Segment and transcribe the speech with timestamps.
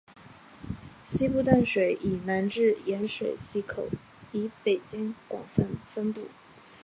[1.07, 3.87] 西部淡水以南至盐水溪口
[4.31, 6.27] 以北间广泛分布。